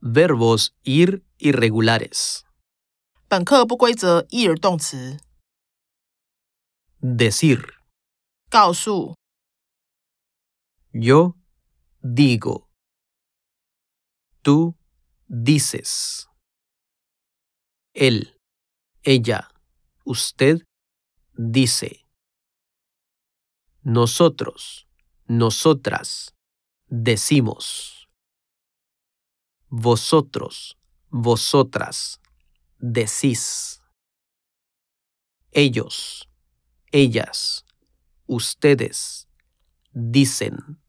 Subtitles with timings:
[0.00, 2.44] Verbos ir irregulares.
[3.28, 5.18] 本课不规则意儿动词，
[7.00, 7.74] Decir.
[8.50, 9.14] 告诉、
[10.92, 11.34] Yo
[12.00, 12.68] digo.
[14.42, 14.76] Tú
[15.28, 16.28] dices.
[17.94, 18.38] Él,
[19.02, 19.50] ella,
[20.04, 20.64] usted
[21.36, 22.04] dice.
[23.82, 24.86] Nosotros,
[25.26, 26.34] nosotras
[26.89, 28.09] decimos.
[29.69, 30.77] Vosotros,
[31.09, 32.19] vosotras
[32.79, 33.81] decís.
[35.51, 36.29] Ellos,
[36.91, 37.65] ellas,
[38.27, 39.27] ustedes
[39.93, 40.79] dicen.